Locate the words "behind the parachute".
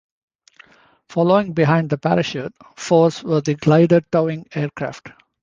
1.53-2.55